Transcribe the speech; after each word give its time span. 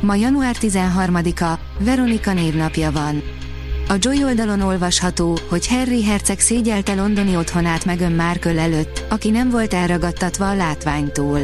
Ma 0.00 0.14
január 0.14 0.56
13-a, 0.60 1.58
Veronika 1.78 2.32
névnapja 2.32 2.92
van. 2.92 3.22
A 3.88 3.94
Joy 3.98 4.24
oldalon 4.24 4.60
olvasható, 4.60 5.38
hogy 5.48 5.68
Harry 5.68 6.04
herceg 6.04 6.38
szégyelte 6.38 6.94
londoni 6.94 7.36
otthonát 7.36 7.84
Meghan 7.84 8.12
Markle 8.12 8.60
előtt, 8.60 9.04
aki 9.08 9.30
nem 9.30 9.50
volt 9.50 9.74
elragadtatva 9.74 10.48
a 10.48 10.54
látványtól. 10.54 11.40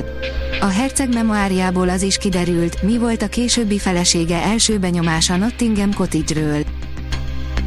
A 0.61 0.67
herceg 0.67 1.15
memoáriából 1.15 1.89
az 1.89 2.03
is 2.03 2.17
kiderült, 2.17 2.83
mi 2.83 2.99
volt 2.99 3.23
a 3.23 3.29
későbbi 3.29 3.79
felesége 3.79 4.43
első 4.43 4.79
benyomása 4.79 5.37
Nottingham 5.37 5.95
Cottage-ről. 5.95 6.65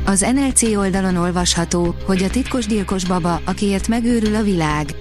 Az 0.06 0.26
NLC 0.34 0.64
oldalon 0.64 1.16
olvasható, 1.16 1.96
hogy 2.06 2.24
a 2.24 2.30
titkos 2.30 2.66
gyilkos 2.66 3.06
baba, 3.06 3.42
akiért 3.46 3.88
megőrül 3.88 4.36
a 4.36 4.44
világ. 4.44 4.96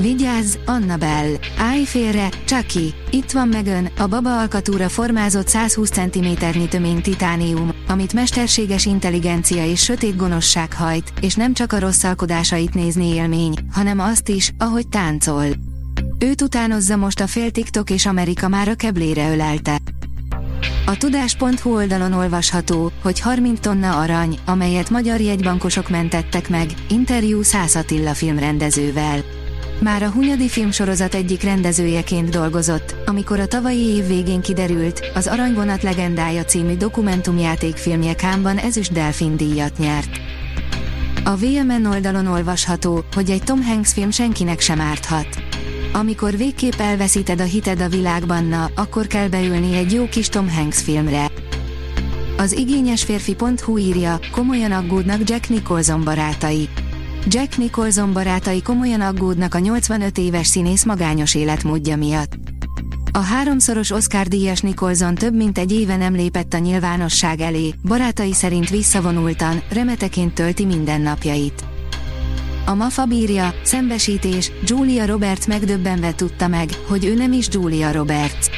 Vigyázz, 0.00 0.54
Annabel! 0.66 1.26
Állj 1.58 1.84
félre, 1.84 2.28
Chucky! 2.44 2.94
Itt 3.10 3.30
van 3.30 3.48
Megan, 3.48 3.88
a 3.98 4.06
baba 4.06 4.38
alkatúra 4.38 4.88
formázott 4.88 5.48
120 5.48 5.90
cm-nyi 5.90 6.68
tömény 6.68 7.00
titánium, 7.00 7.70
amit 7.88 8.12
mesterséges 8.12 8.86
intelligencia 8.86 9.66
és 9.66 9.82
sötét 9.82 10.16
gonoszság 10.16 10.72
hajt, 10.72 11.12
és 11.20 11.34
nem 11.34 11.52
csak 11.52 11.72
a 11.72 11.78
rosszalkodásait 11.78 12.74
nézni 12.74 13.14
élmény, 13.14 13.54
hanem 13.72 13.98
azt 13.98 14.28
is, 14.28 14.52
ahogy 14.58 14.88
táncol. 14.88 15.46
Őt 16.18 16.42
utánozza 16.42 16.96
most 16.96 17.20
a 17.20 17.26
fél 17.26 17.50
TikTok 17.50 17.90
és 17.90 18.06
Amerika 18.06 18.48
már 18.48 18.68
a 18.68 18.74
keblére 18.74 19.32
ölelte. 19.32 19.78
A 20.86 20.96
tudás.hu 20.96 21.74
oldalon 21.74 22.12
olvasható, 22.12 22.92
hogy 23.02 23.20
30 23.20 23.60
tonna 23.60 23.98
arany, 23.98 24.38
amelyet 24.44 24.90
magyar 24.90 25.20
jegybankosok 25.20 25.88
mentettek 25.88 26.48
meg, 26.48 26.70
interjú 26.88 27.42
Szász 27.42 27.74
Attila 27.74 28.14
filmrendezővel. 28.14 29.44
Már 29.80 30.02
a 30.02 30.10
Hunyadi 30.10 30.48
filmsorozat 30.48 31.14
egyik 31.14 31.42
rendezőjeként 31.42 32.28
dolgozott, 32.28 32.94
amikor 33.06 33.40
a 33.40 33.46
tavalyi 33.46 33.84
év 33.84 34.06
végén 34.06 34.40
kiderült, 34.40 35.10
az 35.14 35.26
Aranyvonat 35.26 35.82
legendája 35.82 36.44
című 36.44 36.76
dokumentumjátékfilmje 36.76 38.14
Kámban 38.14 38.58
ezüst 38.58 38.92
Delfin 38.92 39.36
díjat 39.36 39.78
nyert. 39.78 40.20
A 41.24 41.36
VMN 41.36 41.86
oldalon 41.86 42.26
olvasható, 42.26 43.04
hogy 43.14 43.30
egy 43.30 43.42
Tom 43.42 43.62
Hanks 43.62 43.92
film 43.92 44.10
senkinek 44.10 44.60
sem 44.60 44.80
árthat. 44.80 45.28
Amikor 45.92 46.36
végképp 46.36 46.78
elveszíted 46.78 47.40
a 47.40 47.44
hited 47.44 47.80
a 47.80 47.88
világban, 47.88 48.44
na, 48.44 48.70
akkor 48.74 49.06
kell 49.06 49.28
beülni 49.28 49.76
egy 49.76 49.92
jó 49.92 50.08
kis 50.08 50.28
Tom 50.28 50.50
Hanks 50.50 50.82
filmre. 50.82 51.30
Az 52.36 52.52
igényes 52.52 53.02
férfi.hu 53.02 53.78
írja, 53.78 54.18
komolyan 54.30 54.72
aggódnak 54.72 55.28
Jack 55.28 55.48
Nicholson 55.48 56.04
barátai. 56.04 56.68
Jack 57.28 57.56
Nicholson 57.56 58.12
barátai 58.12 58.62
komolyan 58.62 59.00
aggódnak 59.00 59.54
a 59.54 59.58
85 59.58 60.18
éves 60.18 60.46
színész 60.46 60.84
magányos 60.84 61.34
életmódja 61.34 61.96
miatt. 61.96 62.32
A 63.12 63.18
háromszoros 63.18 63.90
Oscar-díjas 63.90 64.60
Nicholson 64.60 65.14
több 65.14 65.34
mint 65.34 65.58
egy 65.58 65.72
éve 65.72 65.96
nem 65.96 66.14
lépett 66.14 66.54
a 66.54 66.58
nyilvánosság 66.58 67.40
elé, 67.40 67.74
barátai 67.84 68.32
szerint 68.32 68.70
visszavonultan, 68.70 69.62
remeteként 69.68 70.34
tölti 70.34 70.64
mindennapjait. 70.64 71.64
A 72.66 72.74
MAFA 72.74 73.04
bírja, 73.04 73.54
szembesítés, 73.62 74.52
Julia 74.64 75.06
Roberts 75.06 75.46
megdöbbenve 75.46 76.14
tudta 76.14 76.48
meg, 76.48 76.68
hogy 76.88 77.04
ő 77.04 77.14
nem 77.14 77.32
is 77.32 77.48
Julia 77.50 77.92
Roberts. 77.92 78.50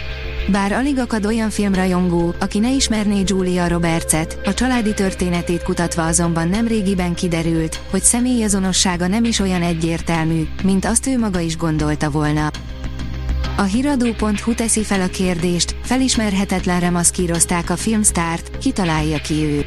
Bár 0.50 0.72
alig 0.72 0.98
akad 0.98 1.26
olyan 1.26 1.50
filmrajongó, 1.50 2.34
aki 2.38 2.58
ne 2.58 2.72
ismerné 2.72 3.22
Julia 3.26 3.68
Robertset, 3.68 4.40
a 4.44 4.54
családi 4.54 4.94
történetét 4.94 5.62
kutatva 5.62 6.06
azonban 6.06 6.48
nem 6.48 6.66
régiben 6.66 7.14
kiderült, 7.14 7.80
hogy 7.90 8.02
személyazonossága 8.02 9.06
nem 9.06 9.24
is 9.24 9.38
olyan 9.38 9.62
egyértelmű, 9.62 10.42
mint 10.62 10.84
azt 10.84 11.06
ő 11.06 11.18
maga 11.18 11.40
is 11.40 11.56
gondolta 11.56 12.10
volna. 12.10 12.50
A 13.56 13.62
hiradó.hu 13.62 14.54
teszi 14.54 14.82
fel 14.82 15.00
a 15.00 15.06
kérdést, 15.06 15.76
felismerhetetlenre 15.82 16.90
maszkírozták 16.90 17.70
a 17.70 17.76
filmstárt, 17.76 18.58
kitalálja 18.58 19.18
ki 19.18 19.34
ő. 19.34 19.64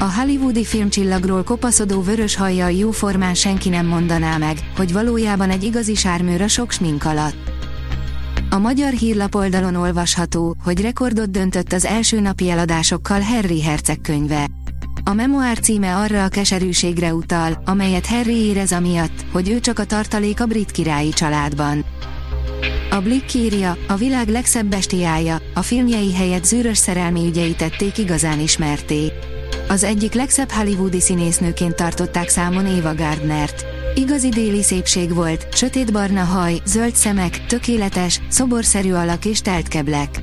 A 0.00 0.12
hollywoodi 0.12 0.64
filmcsillagról 0.64 1.42
kopaszodó 1.42 2.02
vörös 2.02 2.36
hajjal 2.36 2.72
jóformán 2.72 3.34
senki 3.34 3.68
nem 3.68 3.86
mondaná 3.86 4.36
meg, 4.36 4.58
hogy 4.76 4.92
valójában 4.92 5.50
egy 5.50 5.64
igazi 5.64 5.94
sármőr 5.94 6.40
a 6.40 6.48
sok 6.48 6.70
smink 6.70 7.04
alatt. 7.04 7.55
A 8.56 8.58
magyar 8.58 8.92
hírlap 8.92 9.34
oldalon 9.34 9.74
olvasható, 9.74 10.56
hogy 10.64 10.80
rekordot 10.80 11.30
döntött 11.30 11.72
az 11.72 11.84
első 11.84 12.20
napi 12.20 12.50
eladásokkal 12.50 13.20
Harry 13.20 13.62
Herceg 13.62 14.00
könyve. 14.00 14.46
A 15.04 15.12
memoár 15.12 15.58
címe 15.58 15.96
arra 15.96 16.24
a 16.24 16.28
keserűségre 16.28 17.14
utal, 17.14 17.62
amelyet 17.64 18.06
Harry 18.06 18.36
érez 18.36 18.72
amiatt, 18.72 19.24
hogy 19.32 19.48
ő 19.48 19.60
csak 19.60 19.78
a 19.78 19.84
tartalék 19.84 20.40
a 20.40 20.46
brit 20.46 20.70
királyi 20.70 21.08
családban. 21.08 21.84
A 22.90 23.00
Blick 23.00 23.34
írja, 23.34 23.76
a 23.88 23.94
világ 23.94 24.28
legszebb 24.28 24.66
bestiája, 24.66 25.38
a 25.54 25.62
filmjei 25.62 26.14
helyett 26.14 26.44
zűrös 26.44 26.78
szerelmi 26.78 27.26
ügyei 27.26 27.54
tették 27.54 27.98
igazán 27.98 28.40
ismerté. 28.40 29.12
Az 29.68 29.82
egyik 29.82 30.12
legszebb 30.12 30.50
hollywoodi 30.50 31.00
színésznőként 31.00 31.74
tartották 31.74 32.28
számon 32.28 32.66
Eva 32.66 32.94
Gardnert. 32.94 33.75
Igazi 33.98 34.28
déli 34.28 34.62
szépség 34.62 35.14
volt, 35.14 35.54
sötétbarna 35.54 36.24
haj, 36.24 36.60
zöld 36.64 36.94
szemek, 36.94 37.46
tökéletes, 37.46 38.20
szoborszerű 38.28 38.92
alak 38.92 39.24
és 39.24 39.40
telt 39.40 39.68
keblek. 39.68 40.22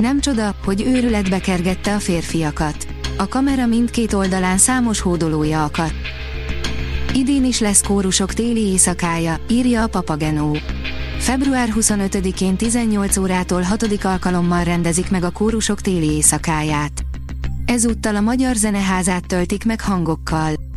Nem 0.00 0.20
csoda, 0.20 0.54
hogy 0.64 0.82
őrületbe 0.86 1.38
kergette 1.40 1.94
a 1.94 1.98
férfiakat. 1.98 2.86
A 3.16 3.28
kamera 3.28 3.66
mindkét 3.66 4.12
oldalán 4.12 4.58
számos 4.58 5.00
hódolója 5.00 5.64
akadt. 5.64 5.94
Idén 7.14 7.44
is 7.44 7.60
lesz 7.60 7.82
kórusok 7.82 8.34
téli 8.34 8.60
éjszakája, 8.60 9.40
írja 9.50 9.82
a 9.82 9.88
Papagenó. 9.88 10.56
Február 11.18 11.68
25-én 11.74 12.56
18 12.56 13.16
órától 13.16 13.62
6. 13.62 14.04
alkalommal 14.04 14.64
rendezik 14.64 15.10
meg 15.10 15.24
a 15.24 15.30
kórusok 15.30 15.80
téli 15.80 16.10
éjszakáját. 16.10 17.04
Ezúttal 17.66 18.16
a 18.16 18.20
Magyar 18.20 18.54
Zeneházát 18.54 19.26
töltik 19.26 19.64
meg 19.64 19.80
hangokkal. 19.80 20.67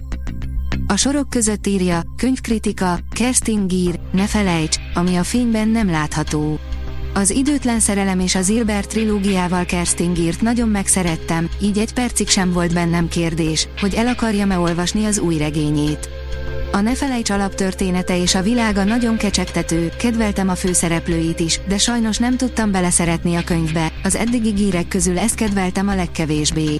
A 0.91 0.97
sorok 0.97 1.29
között 1.29 1.67
írja, 1.67 2.01
könyvkritika, 2.17 2.99
Kerstin 3.11 3.67
Gír, 3.67 3.99
ne 4.11 4.27
felejts, 4.27 4.77
ami 4.93 5.15
a 5.15 5.23
fényben 5.23 5.67
nem 5.67 5.89
látható. 5.89 6.59
Az 7.13 7.29
időtlen 7.29 7.79
szerelem 7.79 8.19
és 8.19 8.35
az 8.35 8.45
Zilbert 8.45 8.89
trilógiával 8.89 9.65
Kerstin 9.65 10.13
Gírt 10.13 10.41
nagyon 10.41 10.69
megszerettem, 10.69 11.49
így 11.61 11.77
egy 11.77 11.93
percig 11.93 12.27
sem 12.27 12.51
volt 12.51 12.73
bennem 12.73 13.07
kérdés, 13.07 13.67
hogy 13.79 13.93
el 13.93 14.07
akarjam-e 14.07 14.57
olvasni 14.57 15.05
az 15.05 15.19
új 15.19 15.37
regényét. 15.37 16.09
A 16.71 16.79
Ne 16.79 16.95
felejts 16.95 17.29
alaptörténete 17.29 18.17
és 18.17 18.35
a 18.35 18.41
világa 18.41 18.83
nagyon 18.83 19.17
kecsegtető, 19.17 19.91
kedveltem 19.97 20.49
a 20.49 20.55
főszereplőit 20.55 21.39
is, 21.39 21.59
de 21.67 21.77
sajnos 21.77 22.17
nem 22.17 22.37
tudtam 22.37 22.71
beleszeretni 22.71 23.35
a 23.35 23.43
könyvbe, 23.43 23.91
az 24.03 24.15
eddigi 24.15 24.49
gírek 24.49 24.87
közül 24.87 25.19
ezt 25.19 25.35
kedveltem 25.35 25.87
a 25.87 25.95
legkevésbé. 25.95 26.79